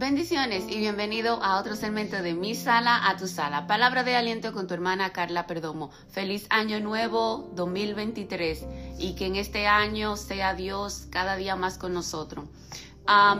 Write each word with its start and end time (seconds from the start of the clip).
Bendiciones 0.00 0.64
y 0.66 0.78
bienvenido 0.78 1.42
a 1.42 1.60
otro 1.60 1.76
segmento 1.76 2.22
de 2.22 2.32
Mi 2.32 2.54
Sala 2.54 3.06
a 3.06 3.18
tu 3.18 3.28
Sala. 3.28 3.66
Palabra 3.66 4.02
de 4.02 4.16
aliento 4.16 4.54
con 4.54 4.66
tu 4.66 4.72
hermana 4.72 5.12
Carla 5.12 5.46
Perdomo. 5.46 5.90
Feliz 6.08 6.46
año 6.48 6.80
nuevo 6.80 7.50
2023 7.54 8.64
y 8.98 9.14
que 9.14 9.26
en 9.26 9.36
este 9.36 9.66
año 9.66 10.16
sea 10.16 10.54
Dios 10.54 11.06
cada 11.10 11.36
día 11.36 11.54
más 11.54 11.76
con 11.76 11.92
nosotros. 11.92 12.46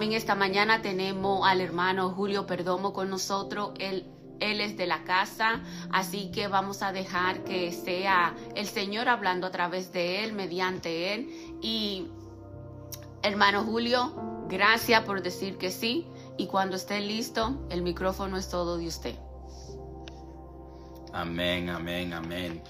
en 0.02 0.12
esta 0.12 0.34
mañana 0.34 0.82
tenemos 0.82 1.48
al 1.48 1.62
hermano 1.62 2.10
Julio 2.10 2.46
Perdomo 2.46 2.92
con 2.92 3.08
nosotros. 3.08 3.70
Él, 3.78 4.04
él 4.40 4.60
es 4.60 4.76
de 4.76 4.86
la 4.86 5.02
casa, 5.04 5.62
así 5.90 6.30
que 6.30 6.46
vamos 6.46 6.82
a 6.82 6.92
dejar 6.92 7.42
que 7.42 7.72
sea 7.72 8.34
el 8.54 8.66
Señor 8.66 9.08
hablando 9.08 9.46
a 9.46 9.50
través 9.50 9.94
de 9.94 10.24
él, 10.24 10.34
mediante 10.34 11.14
él. 11.14 11.30
Y 11.62 12.08
hermano 13.22 13.64
Julio, 13.64 14.12
gracias 14.50 15.04
por 15.04 15.22
decir 15.22 15.56
que 15.56 15.70
sí 15.70 16.06
y 16.36 16.46
cuando 16.46 16.76
esté 16.76 17.00
listo, 17.00 17.66
el 17.70 17.82
micrófono 17.82 18.36
es 18.36 18.48
todo 18.48 18.78
de 18.78 18.86
usted. 18.86 19.14
Amén, 21.12 21.68
amén, 21.68 22.12
amén. 22.12 22.62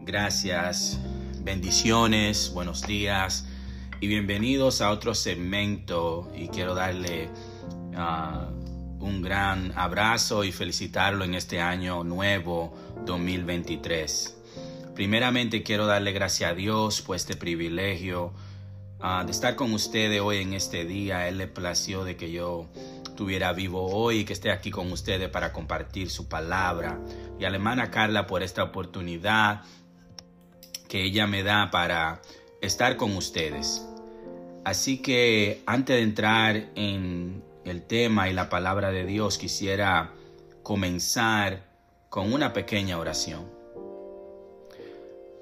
Gracias, 0.00 0.98
bendiciones, 1.40 2.52
buenos 2.54 2.82
días 2.82 3.46
y 4.00 4.06
bienvenidos 4.06 4.80
a 4.80 4.90
otro 4.90 5.14
segmento 5.14 6.30
y 6.34 6.48
quiero 6.48 6.74
darle 6.74 7.28
ah, 7.96 8.48
un 9.00 9.22
gran 9.22 9.72
abrazo 9.76 10.44
y 10.44 10.52
felicitarlo 10.52 11.24
en 11.24 11.34
este 11.34 11.60
año 11.60 12.04
nuevo 12.04 12.72
2023. 13.04 14.36
Primeramente 14.94 15.62
quiero 15.62 15.86
darle 15.86 16.12
gracias 16.12 16.52
a 16.52 16.54
Dios 16.54 17.02
por 17.02 17.16
este 17.16 17.36
privilegio 17.36 18.32
ah, 19.00 19.22
de 19.24 19.32
estar 19.32 19.56
con 19.56 19.72
ustedes 19.72 20.20
hoy 20.20 20.38
en 20.38 20.54
este 20.54 20.84
día. 20.84 21.28
Él 21.28 21.38
le 21.38 21.46
plació 21.46 22.04
de 22.04 22.16
que 22.16 22.30
yo 22.30 22.66
estuviera 23.04 23.52
vivo 23.52 23.86
hoy 23.86 24.20
y 24.20 24.24
que 24.24 24.32
esté 24.32 24.50
aquí 24.50 24.70
con 24.70 24.92
ustedes 24.92 25.28
para 25.28 25.52
compartir 25.52 26.10
su 26.10 26.28
palabra. 26.28 27.00
Y 27.38 27.44
a 27.44 27.50
la 27.50 27.56
hermana 27.56 27.90
Carla 27.90 28.26
por 28.26 28.42
esta 28.42 28.62
oportunidad 28.62 29.62
que 30.88 31.02
ella 31.02 31.26
me 31.26 31.42
da 31.42 31.70
para 31.70 32.22
estar 32.60 32.96
con 32.96 33.16
ustedes. 33.16 33.86
Así 34.64 34.98
que 34.98 35.62
antes 35.66 35.96
de 35.96 36.02
entrar 36.02 36.70
en 36.74 37.42
el 37.64 37.82
tema 37.82 38.28
y 38.28 38.32
la 38.32 38.48
palabra 38.48 38.90
de 38.90 39.04
Dios, 39.04 39.38
quisiera 39.38 40.12
comenzar 40.62 41.64
con 42.08 42.32
una 42.32 42.52
pequeña 42.52 42.98
oración. 42.98 43.57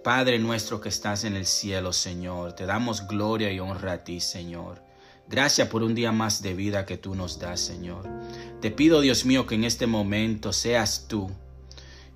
Padre 0.07 0.39
nuestro 0.39 0.81
que 0.81 0.89
estás 0.89 1.25
en 1.25 1.35
el 1.35 1.47
cielo, 1.47 1.93
Señor, 1.93 2.53
te 2.53 2.65
damos 2.65 3.09
gloria 3.09 3.51
y 3.51 3.59
honra 3.59 3.95
a 3.95 4.05
ti, 4.05 4.21
Señor. 4.21 4.81
Gracias 5.29 5.67
por 5.67 5.83
un 5.83 5.97
día 5.97 6.13
más 6.13 6.43
de 6.43 6.55
vida 6.55 6.87
que 6.87 6.97
tú 6.97 7.17
nos 7.17 7.41
das, 7.41 7.59
Señor. 7.59 8.09
Te 8.61 8.71
pido, 8.71 9.01
Dios 9.01 9.25
mío, 9.25 9.49
que 9.49 9.57
en 9.57 9.65
este 9.65 9.89
momento 9.89 10.53
seas 10.53 11.09
tú, 11.09 11.29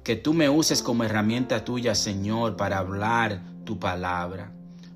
que 0.05 0.15
tú 0.15 0.35
me 0.35 0.49
uses 0.49 0.85
como 0.85 1.03
herramienta 1.03 1.65
tuya, 1.65 1.97
Señor, 1.97 2.57
para 2.57 2.79
hablar 2.79 3.43
tu 3.65 3.81
palabra. 3.81 4.53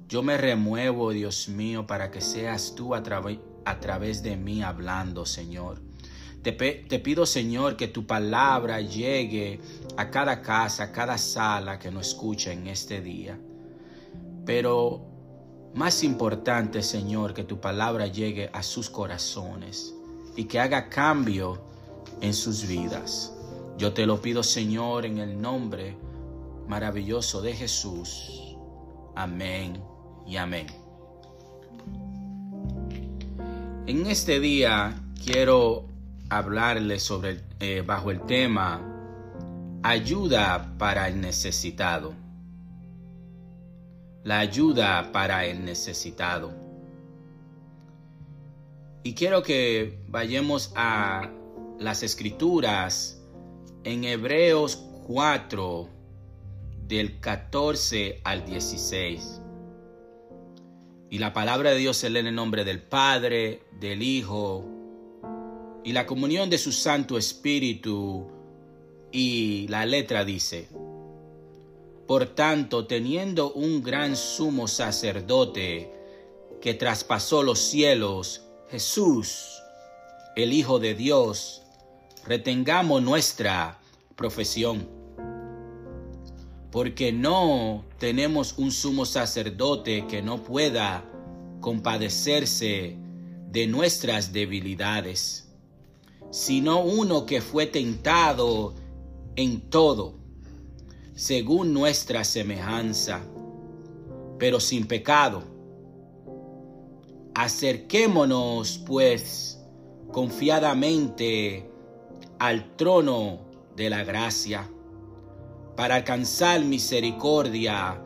Yo 0.08 0.22
me 0.22 0.36
remuevo, 0.36 1.10
Dios 1.10 1.48
mío, 1.48 1.88
para 1.88 2.12
que 2.12 2.20
seas 2.20 2.76
tú 2.76 2.94
a, 2.94 3.02
a 3.64 3.80
través 3.80 4.22
de 4.22 4.36
mí 4.36 4.62
hablando, 4.62 5.26
Señor. 5.26 5.83
Te, 6.44 6.52
pido, 6.52 7.24
Señor, 7.24 7.74
que 7.74 7.88
tu 7.88 8.06
palabra 8.06 8.78
llegue 8.82 9.58
a 9.96 10.10
cada 10.10 10.42
casa, 10.42 10.84
a 10.84 10.92
cada 10.92 11.16
sala 11.16 11.78
que 11.78 11.90
nos 11.90 12.08
escucha 12.08 12.52
en 12.52 12.66
este 12.66 13.00
día. 13.00 13.38
Pero 14.44 15.06
más 15.72 16.04
importante, 16.04 16.82
Señor, 16.82 17.32
que 17.32 17.44
tu 17.44 17.60
palabra 17.60 18.08
llegue 18.08 18.50
a 18.52 18.62
sus 18.62 18.90
corazones 18.90 19.94
y 20.36 20.44
que 20.44 20.60
haga 20.60 20.90
cambio 20.90 21.62
en 22.20 22.34
sus 22.34 22.66
vidas. 22.66 23.32
Yo 23.78 23.94
te 23.94 24.04
lo 24.04 24.20
pido, 24.20 24.42
Señor, 24.42 25.06
en 25.06 25.16
el 25.16 25.40
nombre 25.40 25.96
maravilloso 26.68 27.40
de 27.40 27.54
Jesús. 27.54 28.54
Amén 29.16 29.82
y 30.26 30.36
amén. 30.36 30.66
En 33.86 34.04
este 34.06 34.40
día 34.40 34.94
quiero 35.24 35.93
hablarles 36.30 37.02
sobre, 37.02 37.40
eh, 37.60 37.82
bajo 37.86 38.10
el 38.10 38.20
tema, 38.22 38.80
ayuda 39.82 40.74
para 40.78 41.08
el 41.08 41.20
necesitado 41.20 42.14
la 44.24 44.38
ayuda 44.38 45.12
para 45.12 45.44
el 45.44 45.64
necesitado. 45.64 46.52
Y 49.02 49.14
quiero 49.14 49.42
que 49.42 49.98
vayamos 50.08 50.72
a 50.74 51.30
las 51.78 52.02
escrituras 52.02 53.22
en 53.84 54.04
Hebreos 54.04 54.76
4 55.06 55.90
del 56.88 57.20
14 57.20 58.22
al 58.24 58.46
16. 58.46 59.42
Y 61.10 61.18
la 61.18 61.34
palabra 61.34 61.70
de 61.70 61.76
Dios 61.76 61.98
se 61.98 62.08
lee 62.08 62.20
en 62.20 62.28
el 62.28 62.34
nombre 62.34 62.64
del 62.64 62.82
Padre, 62.82 63.62
del 63.78 64.02
Hijo 64.02 64.64
y 65.84 65.92
la 65.92 66.06
comunión 66.06 66.50
de 66.50 66.58
su 66.58 66.72
Santo 66.72 67.18
Espíritu. 67.18 68.26
Y 69.12 69.68
la 69.68 69.86
letra 69.86 70.24
dice, 70.24 70.68
por 72.06 72.26
tanto, 72.26 72.86
teniendo 72.86 73.52
un 73.52 73.82
gran 73.82 74.16
sumo 74.16 74.66
sacerdote 74.66 75.92
que 76.60 76.74
traspasó 76.74 77.42
los 77.42 77.60
cielos, 77.60 78.42
Jesús, 78.70 79.62
el 80.34 80.52
Hijo 80.52 80.78
de 80.78 80.94
Dios, 80.94 81.62
retengamos 82.26 83.02
nuestra 83.02 83.78
profesión. 84.16 84.88
Porque 86.72 87.12
no 87.12 87.84
tenemos 87.98 88.58
un 88.58 88.72
sumo 88.72 89.04
sacerdote 89.04 90.06
que 90.08 90.22
no 90.22 90.42
pueda 90.42 91.04
compadecerse 91.60 92.96
de 93.50 93.66
nuestras 93.68 94.32
debilidades, 94.32 95.43
sino 96.34 96.82
uno 96.82 97.26
que 97.26 97.40
fue 97.40 97.68
tentado 97.68 98.74
en 99.36 99.70
todo 99.70 100.14
según 101.14 101.72
nuestra 101.72 102.24
semejanza, 102.24 103.20
pero 104.36 104.58
sin 104.58 104.88
pecado. 104.88 105.44
Acerquémonos, 107.36 108.78
pues, 108.84 109.60
confiadamente 110.10 111.70
al 112.40 112.74
trono 112.74 113.38
de 113.76 113.90
la 113.90 114.02
gracia, 114.02 114.68
para 115.76 115.94
alcanzar 115.94 116.64
misericordia 116.64 118.02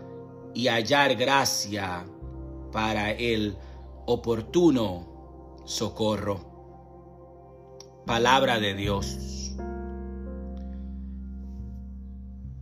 y 0.52 0.68
hallar 0.68 1.14
gracia 1.14 2.04
para 2.72 3.10
el 3.10 3.56
oportuno 4.04 5.62
socorro. 5.64 6.57
Palabra 8.08 8.58
de 8.58 8.72
Dios. 8.72 9.52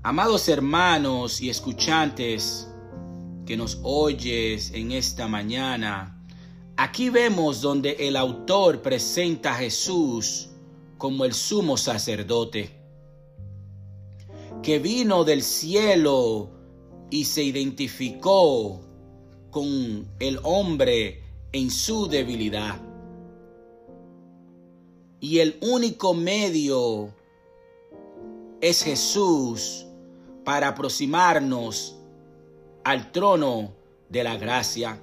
Amados 0.02 0.48
hermanos 0.48 1.40
y 1.40 1.50
escuchantes 1.50 2.68
que 3.46 3.56
nos 3.56 3.78
oyes 3.84 4.72
en 4.74 4.90
esta 4.90 5.28
mañana, 5.28 6.20
aquí 6.76 7.10
vemos 7.10 7.60
donde 7.60 7.92
el 8.08 8.16
autor 8.16 8.82
presenta 8.82 9.52
a 9.52 9.58
Jesús 9.58 10.48
como 10.98 11.24
el 11.24 11.32
sumo 11.32 11.76
sacerdote, 11.76 12.76
que 14.64 14.80
vino 14.80 15.22
del 15.22 15.44
cielo 15.44 16.50
y 17.08 17.24
se 17.24 17.44
identificó 17.44 18.80
con 19.52 20.08
el 20.18 20.40
hombre 20.42 21.22
en 21.52 21.70
su 21.70 22.08
debilidad. 22.08 22.95
Y 25.20 25.38
el 25.38 25.58
único 25.62 26.14
medio 26.14 27.12
es 28.60 28.82
Jesús 28.82 29.86
para 30.44 30.68
aproximarnos 30.68 31.96
al 32.84 33.10
trono 33.12 33.72
de 34.08 34.24
la 34.24 34.36
gracia. 34.36 35.00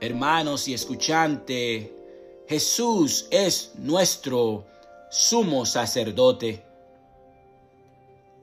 Hermanos 0.00 0.68
y 0.68 0.74
escuchantes, 0.74 1.90
Jesús 2.48 3.28
es 3.30 3.72
nuestro 3.78 4.66
sumo 5.10 5.64
sacerdote. 5.64 6.64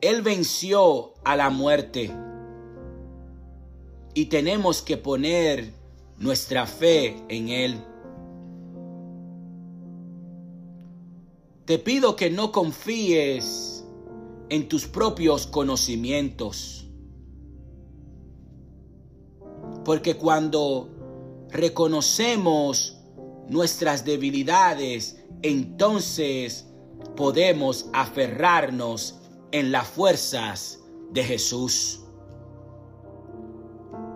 Él 0.02 0.22
venció 0.22 1.14
a 1.24 1.36
la 1.36 1.50
muerte 1.50 2.12
y 4.14 4.26
tenemos 4.26 4.82
que 4.82 4.98
poner 4.98 5.74
nuestra 6.18 6.66
fe 6.66 7.18
en 7.28 7.50
Él. 7.50 7.84
Te 11.70 11.78
pido 11.78 12.16
que 12.16 12.32
no 12.32 12.52
confíes 12.52 13.86
en 14.50 14.68
tus 14.68 14.88
propios 14.88 15.46
conocimientos. 15.46 16.90
Porque 19.86 20.18
cuando 20.18 20.90
reconocemos 21.52 22.98
nuestras 23.50 24.04
debilidades, 24.04 25.24
entonces 25.44 26.66
podemos 27.16 27.88
aferrarnos 27.94 29.20
en 29.52 29.72
las 29.72 29.88
fuerzas 29.90 30.80
de 31.12 31.24
Jesús. 31.24 32.00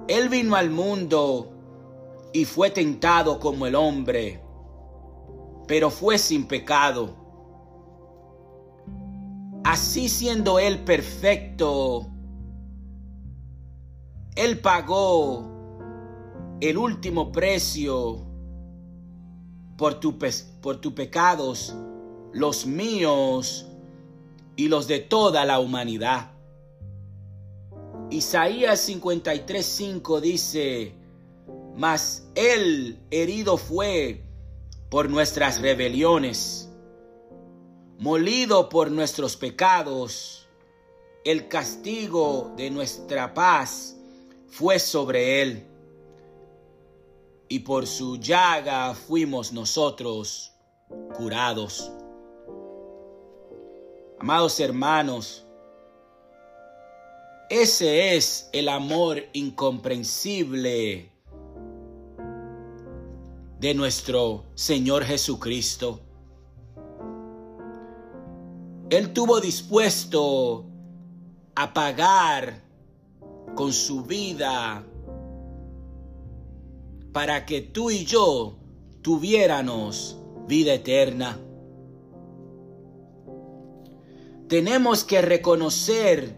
Él 0.08 0.28
vino 0.28 0.56
al 0.56 0.72
mundo 0.72 1.52
y 2.34 2.46
fue 2.46 2.72
tentado 2.72 3.40
como 3.40 3.68
el 3.68 3.76
hombre, 3.76 4.42
pero 5.68 5.92
fue 5.92 6.18
sin 6.18 6.48
pecado. 6.48 7.22
Así 9.64 10.10
siendo 10.10 10.60
Él 10.60 10.80
perfecto, 10.80 12.10
Él 14.36 14.60
pagó 14.60 15.50
el 16.60 16.78
último 16.78 17.32
precio 17.32 18.26
por, 19.78 19.96
tu 19.96 20.18
por 20.62 20.78
tus 20.78 20.94
pecados, 20.94 21.76
los 22.32 22.66
míos 22.66 23.68
y 24.56 24.68
los 24.68 24.88
de 24.88 25.00
toda 25.00 25.46
la 25.46 25.60
humanidad. 25.60 26.32
Isaías 28.10 28.88
53:5 28.88 30.22
dice, 30.22 30.96
mas 31.76 32.28
él 32.36 33.00
herido 33.10 33.58
fue 33.58 34.24
por 34.90 35.10
nuestras 35.10 35.60
rebeliones, 35.60 36.70
molido 38.04 38.68
por 38.68 38.92
nuestros 38.92 39.38
pecados, 39.38 40.46
el 41.24 41.48
castigo 41.48 42.52
de 42.58 42.70
nuestra 42.70 43.34
paz 43.34 43.96
fue 44.50 44.78
sobre 44.78 45.42
él, 45.42 45.66
y 47.48 47.60
por 47.60 47.88
su 47.88 48.18
llaga 48.18 48.94
fuimos 48.94 49.54
nosotros 49.54 50.52
curados. 51.16 51.90
Amados 54.20 54.60
hermanos, 54.60 55.46
ese 57.50 58.18
es 58.18 58.50
el 58.52 58.68
amor 58.68 59.24
incomprensible 59.32 61.10
de 63.62 63.74
nuestro 63.74 64.44
Señor 64.56 65.06
Jesucristo. 65.06 66.02
Él 68.94 69.12
tuvo 69.12 69.42
dispuesto 69.42 70.66
a 71.56 71.74
pagar 71.74 72.62
con 73.56 73.74
su 73.74 74.04
vida 74.04 74.84
para 77.12 77.44
que 77.44 77.62
tú 77.62 77.90
y 77.90 78.06
yo 78.06 78.56
tuviéramos 79.02 80.20
vida 80.48 80.76
eterna. 80.76 81.40
Tenemos 84.48 85.04
que 85.04 85.24
reconocer 85.24 86.36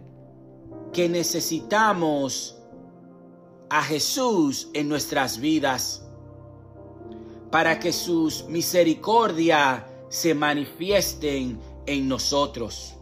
que 0.93 1.09
necesitamos 1.09 2.57
a 3.69 3.83
Jesús 3.83 4.69
en 4.73 4.87
nuestras 4.87 5.39
vidas 5.39 6.07
para 7.51 7.81
que 7.81 7.91
sus 7.91 8.45
misericordias 8.47 9.83
se 10.07 10.33
manifiesten 10.33 11.74
en 11.85 12.07
nosotros. 12.07 12.95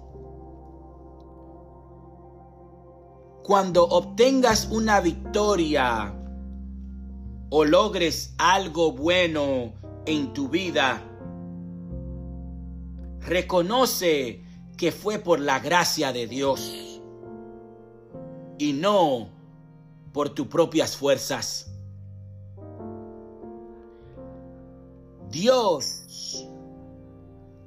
Cuando 3.44 3.83
obtengas 3.83 4.69
una 4.71 5.01
victoria 5.01 6.13
o 7.50 7.65
logres 7.65 8.33
algo 8.38 8.94
bueno 8.94 9.74
en 10.06 10.33
tu 10.33 10.47
vida, 10.47 11.01
reconoce 13.19 14.44
que 14.77 14.91
fue 14.91 15.19
por 15.19 15.39
la 15.39 15.59
gracia 15.59 16.13
de 16.13 16.27
Dios 16.27 17.01
y 18.57 18.74
no 18.74 19.30
por 20.13 20.30
tus 20.30 20.47
propias 20.47 20.95
fuerzas. 20.95 21.69
Dios 25.30 26.47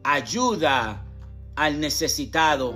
ayuda 0.04 1.05
al 1.56 1.80
necesitado, 1.80 2.74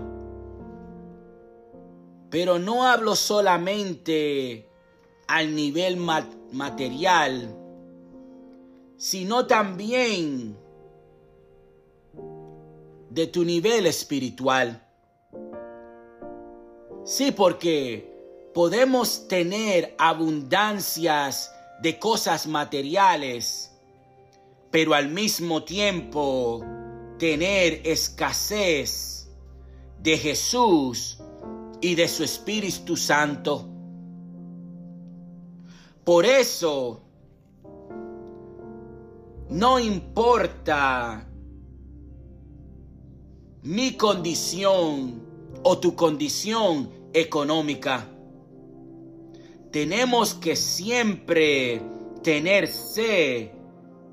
pero 2.31 2.59
no 2.59 2.87
hablo 2.87 3.15
solamente 3.15 4.69
al 5.29 5.55
nivel 5.55 5.97
material, 6.53 7.57
sino 8.97 9.47
también 9.47 10.57
de 13.11 13.27
tu 13.27 13.45
nivel 13.45 13.87
espiritual. 13.87 14.87
Sí, 17.05 17.33
porque 17.33 18.11
podemos 18.55 19.29
tener 19.29 19.95
abundancias 19.99 21.53
de 21.83 21.99
cosas 21.99 22.47
materiales, 22.47 23.73
pero 24.71 24.95
al 24.95 25.09
mismo 25.09 25.65
tiempo 25.65 26.65
tener 27.21 27.83
escasez 27.85 29.29
de 30.03 30.17
Jesús 30.17 31.19
y 31.83 31.95
de 31.95 32.09
su 32.09 32.25
Espíritu 32.25 32.97
Santo. 32.97 33.69
Por 36.03 36.25
eso, 36.25 37.03
no 39.51 39.79
importa 39.79 41.29
mi 43.65 43.99
condición 43.99 45.23
o 45.63 45.79
tu 45.79 45.95
condición 45.95 46.89
económica. 47.13 48.09
Tenemos 49.71 50.33
que 50.33 50.57
siempre 50.57 51.83
tener 52.23 52.67
sed 52.67 53.51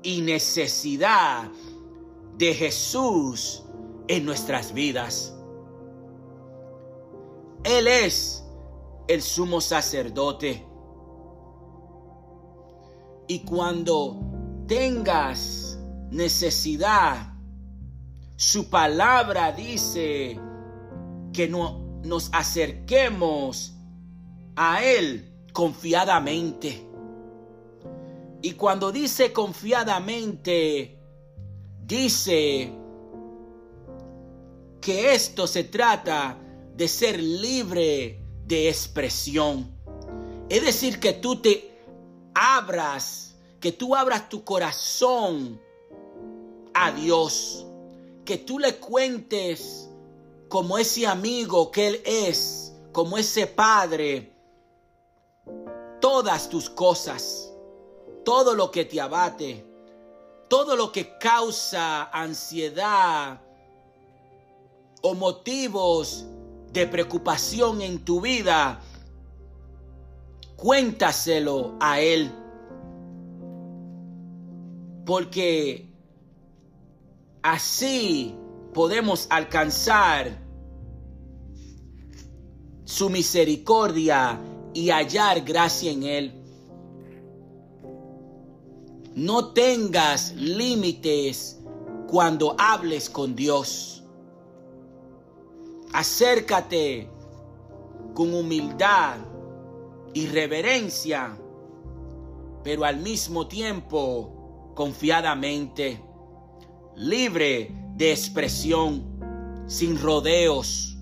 y 0.02 0.20
necesidad 0.20 1.50
de 2.38 2.54
Jesús 2.54 3.64
en 4.06 4.24
nuestras 4.24 4.72
vidas. 4.72 5.34
Él 7.64 7.86
es 7.86 8.44
el 9.08 9.20
sumo 9.20 9.60
sacerdote. 9.60 10.66
Y 13.26 13.40
cuando 13.40 14.18
tengas 14.66 15.78
necesidad 16.10 17.38
su 18.38 18.70
palabra 18.70 19.50
dice 19.50 20.38
que 21.32 21.48
no, 21.48 22.00
nos 22.04 22.30
acerquemos 22.32 23.74
a 24.54 24.84
Él 24.84 25.34
confiadamente. 25.52 26.86
Y 28.40 28.52
cuando 28.52 28.92
dice 28.92 29.32
confiadamente, 29.32 30.97
dice 31.88 32.72
que 34.80 35.12
esto 35.12 35.48
se 35.48 35.64
trata 35.64 36.38
de 36.76 36.86
ser 36.86 37.18
libre 37.20 38.22
de 38.46 38.68
expresión. 38.68 39.76
Es 40.48 40.64
decir, 40.64 41.00
que 41.00 41.14
tú 41.14 41.42
te 41.42 41.82
abras, 42.32 43.34
que 43.58 43.72
tú 43.72 43.96
abras 43.96 44.28
tu 44.28 44.44
corazón 44.44 45.60
a 46.72 46.92
Dios 46.92 47.64
que 48.28 48.36
tú 48.36 48.58
le 48.58 48.76
cuentes 48.76 49.88
como 50.50 50.76
ese 50.76 51.06
amigo 51.06 51.70
que 51.70 51.88
Él 51.88 52.02
es, 52.04 52.74
como 52.92 53.16
ese 53.16 53.46
padre, 53.46 54.34
todas 55.98 56.50
tus 56.50 56.68
cosas, 56.68 57.50
todo 58.26 58.54
lo 58.54 58.70
que 58.70 58.84
te 58.84 59.00
abate, 59.00 59.64
todo 60.48 60.76
lo 60.76 60.92
que 60.92 61.18
causa 61.18 62.04
ansiedad 62.04 63.40
o 65.02 65.14
motivos 65.14 66.26
de 66.72 66.86
preocupación 66.86 67.82
en 67.82 68.04
tu 68.04 68.20
vida, 68.20 68.80
cuéntaselo 70.56 71.76
a 71.80 72.00
Él. 72.00 72.32
Porque 75.04 75.88
Así 77.42 78.34
podemos 78.74 79.26
alcanzar 79.30 80.38
su 82.84 83.08
misericordia 83.08 84.40
y 84.74 84.90
hallar 84.90 85.40
gracia 85.42 85.90
en 85.92 86.02
Él. 86.02 86.37
No 89.18 89.46
tengas 89.46 90.32
límites 90.36 91.58
cuando 92.06 92.54
hables 92.56 93.10
con 93.10 93.34
Dios. 93.34 94.04
Acércate 95.92 97.10
con 98.14 98.32
humildad 98.32 99.16
y 100.14 100.28
reverencia, 100.28 101.36
pero 102.62 102.84
al 102.84 102.98
mismo 102.98 103.48
tiempo 103.48 104.70
confiadamente, 104.76 106.00
libre 106.94 107.74
de 107.96 108.12
expresión, 108.12 109.64
sin 109.66 110.00
rodeos. 110.00 110.96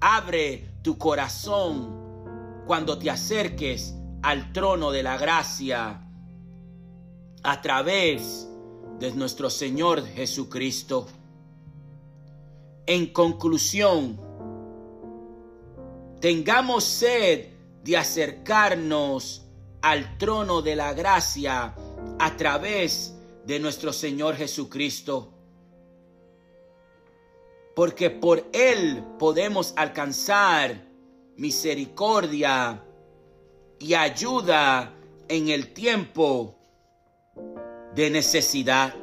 Abre 0.00 0.74
tu 0.82 0.98
corazón 0.98 2.64
cuando 2.66 2.98
te 2.98 3.08
acerques 3.08 3.94
al 4.22 4.52
trono 4.52 4.90
de 4.90 5.04
la 5.04 5.16
gracia 5.16 6.01
a 7.42 7.60
través 7.60 8.48
de 8.98 9.12
nuestro 9.12 9.50
Señor 9.50 10.06
Jesucristo. 10.06 11.08
En 12.86 13.06
conclusión, 13.12 14.20
tengamos 16.20 16.84
sed 16.84 17.48
de 17.82 17.96
acercarnos 17.96 19.42
al 19.80 20.18
trono 20.18 20.62
de 20.62 20.76
la 20.76 20.92
gracia 20.92 21.74
a 22.18 22.36
través 22.36 23.14
de 23.44 23.58
nuestro 23.58 23.92
Señor 23.92 24.36
Jesucristo. 24.36 25.32
Porque 27.74 28.10
por 28.10 28.46
Él 28.52 29.02
podemos 29.18 29.72
alcanzar 29.76 30.86
misericordia 31.36 32.84
y 33.80 33.94
ayuda 33.94 34.94
en 35.28 35.48
el 35.48 35.72
tiempo 35.72 36.61
de 37.94 38.10
necesidad. 38.10 38.94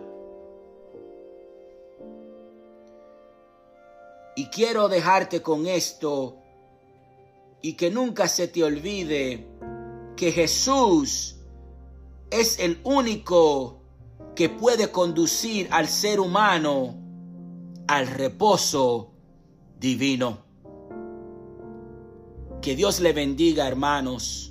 Y 4.35 4.45
quiero 4.47 4.87
dejarte 4.87 5.41
con 5.41 5.67
esto 5.67 6.37
y 7.61 7.73
que 7.73 7.91
nunca 7.91 8.27
se 8.27 8.47
te 8.47 8.63
olvide 8.63 9.45
que 10.15 10.31
Jesús 10.31 11.35
es 12.31 12.59
el 12.59 12.79
único 12.83 13.81
que 14.35 14.49
puede 14.49 14.91
conducir 14.91 15.67
al 15.71 15.87
ser 15.87 16.19
humano 16.19 16.95
al 17.89 18.05
reposo 18.07 19.11
divino. 19.79 20.45
Que 22.61 22.75
Dios 22.75 22.99
le 22.99 23.13
bendiga, 23.13 23.67
hermanos. 23.67 24.48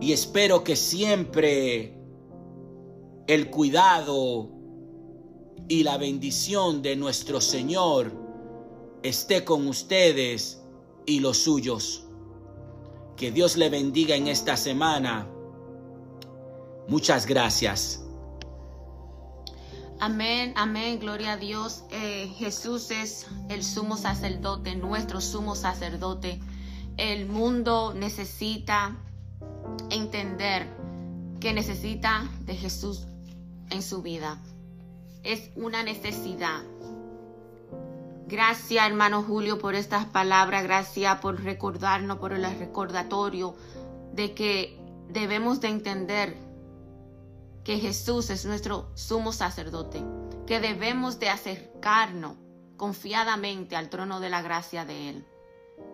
Y 0.00 0.12
espero 0.12 0.64
que 0.64 0.76
siempre 0.76 1.96
el 3.26 3.50
cuidado 3.50 4.50
y 5.68 5.82
la 5.82 5.96
bendición 5.96 6.82
de 6.82 6.96
nuestro 6.96 7.40
Señor 7.40 8.12
esté 9.02 9.44
con 9.44 9.66
ustedes 9.66 10.62
y 11.06 11.20
los 11.20 11.38
suyos. 11.38 12.06
Que 13.16 13.30
Dios 13.30 13.56
le 13.56 13.70
bendiga 13.70 14.16
en 14.16 14.28
esta 14.28 14.56
semana. 14.56 15.28
Muchas 16.88 17.26
gracias. 17.26 18.04
Amén, 20.00 20.52
amén, 20.56 20.98
gloria 20.98 21.32
a 21.32 21.36
Dios. 21.36 21.84
Eh, 21.90 22.30
Jesús 22.36 22.90
es 22.90 23.26
el 23.48 23.62
sumo 23.62 23.96
sacerdote, 23.96 24.74
nuestro 24.74 25.20
sumo 25.20 25.54
sacerdote. 25.54 26.40
El 26.96 27.26
mundo 27.26 27.94
necesita 27.94 28.98
entender 30.04 30.68
que 31.40 31.52
necesita 31.52 32.28
de 32.40 32.54
Jesús 32.54 33.06
en 33.70 33.82
su 33.82 34.02
vida. 34.02 34.38
Es 35.22 35.50
una 35.56 35.82
necesidad. 35.82 36.62
Gracias, 38.26 38.86
hermano 38.86 39.22
Julio, 39.22 39.58
por 39.58 39.74
estas 39.74 40.04
palabras. 40.06 40.62
Gracias 40.62 41.18
por 41.20 41.42
recordarnos, 41.42 42.18
por 42.18 42.32
el 42.32 42.44
recordatorio 42.58 43.54
de 44.12 44.34
que 44.34 44.78
debemos 45.08 45.60
de 45.60 45.68
entender 45.68 46.36
que 47.64 47.78
Jesús 47.78 48.30
es 48.30 48.44
nuestro 48.44 48.90
sumo 48.94 49.32
sacerdote, 49.32 50.02
que 50.46 50.60
debemos 50.60 51.18
de 51.18 51.30
acercarnos 51.30 52.36
confiadamente 52.76 53.76
al 53.76 53.88
trono 53.88 54.20
de 54.20 54.28
la 54.28 54.42
gracia 54.42 54.84
de 54.84 55.10
Él 55.10 55.26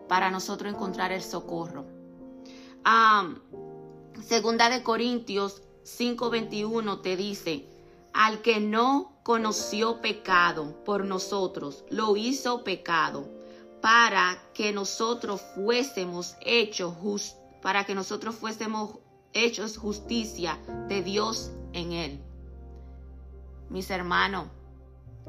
para 0.09 0.31
nosotros 0.31 0.73
encontrar 0.73 1.13
el 1.13 1.23
socorro. 1.23 1.85
Segunda 4.23 4.69
de 4.69 4.83
Corintios 4.83 5.63
5:21 5.85 7.01
te 7.01 7.17
dice, 7.17 7.67
al 8.13 8.43
que 8.43 8.61
no 8.61 9.13
conoció 9.23 10.01
pecado 10.01 10.85
por 10.85 11.05
nosotros, 11.05 11.85
lo 11.91 12.17
hizo 12.17 12.65
pecado, 12.65 13.29
para 13.81 14.43
que 14.55 14.73
nosotros 14.73 15.41
fuésemos 15.55 16.37
hechos 16.43 16.95
para 17.63 17.85
que 17.85 17.95
nosotros 17.95 18.35
fuésemos 18.35 18.99
hechos 19.33 19.77
justicia 19.77 20.59
de 20.89 21.03
Dios 21.03 21.51
en 21.73 21.93
él. 21.93 22.21
Mis 23.69 23.91
hermanos, 23.91 24.49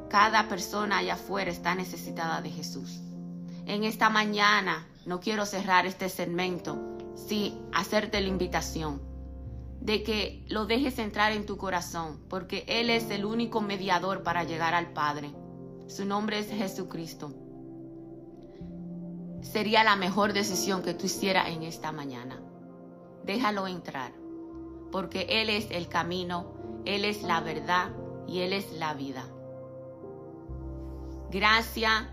cada 0.10 0.48
persona 0.48 0.98
allá 0.98 1.14
afuera 1.14 1.52
está 1.52 1.76
necesitada 1.76 2.42
de 2.42 2.50
Jesús. 2.50 3.00
En 3.66 3.84
esta 3.84 4.10
mañana 4.10 4.88
no 5.06 5.20
quiero 5.20 5.46
cerrar 5.46 5.86
este 5.86 6.10
segmento 6.10 6.91
sin 7.28 7.60
hacerte 7.74 8.22
la 8.22 8.28
invitación 8.28 9.02
de 9.80 10.04
que 10.04 10.46
lo 10.48 10.66
dejes 10.66 11.00
entrar 11.00 11.32
en 11.32 11.46
tu 11.46 11.58
corazón, 11.58 12.22
porque 12.30 12.64
Él 12.68 12.90
es 12.90 13.10
el 13.10 13.26
único 13.26 13.62
mediador 13.62 14.22
para 14.22 14.44
llegar 14.44 14.76
al 14.76 14.94
Padre. 14.94 15.34
Su 15.88 16.06
nombre 16.06 16.40
es 16.40 16.50
Jesucristo. 16.50 17.34
Sería 19.42 19.84
la 19.84 19.96
mejor 19.96 20.34
decisión 20.34 20.84
que 20.84 20.94
tú 20.94 21.08
hicieras 21.08 21.50
en 21.50 21.64
esta 21.64 21.92
mañana. 21.92 22.40
Déjalo 23.26 23.68
entrar 23.68 24.14
porque 24.92 25.26
Él 25.30 25.50
es 25.50 25.68
el 25.72 25.88
camino, 25.88 26.54
Él 26.86 27.06
es 27.06 27.24
la 27.24 27.40
verdad 27.42 27.92
y 28.28 28.42
Él 28.42 28.54
es 28.54 28.72
la 28.74 28.94
vida. 28.94 29.26
Gracias 31.32 32.04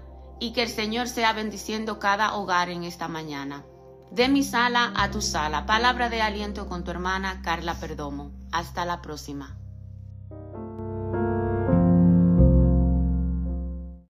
y 0.40 0.52
que 0.52 0.62
el 0.62 0.68
Señor 0.68 1.08
sea 1.08 1.32
bendiciendo 1.32 1.98
cada 1.98 2.34
hogar 2.36 2.70
en 2.70 2.84
esta 2.84 3.08
mañana. 3.08 3.64
De 4.10 4.26
mi 4.28 4.42
sala 4.42 4.92
a 4.96 5.10
tu 5.10 5.20
sala, 5.20 5.66
palabra 5.66 6.08
de 6.08 6.22
aliento 6.22 6.66
con 6.66 6.82
tu 6.82 6.90
hermana 6.90 7.42
Carla 7.42 7.74
Perdomo. 7.74 8.32
Hasta 8.52 8.86
la 8.86 9.02
próxima. 9.02 9.57